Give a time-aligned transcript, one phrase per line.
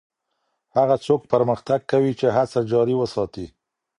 [0.77, 3.45] هغه څوک پرمختګ کوي چي هڅه جاري وساتي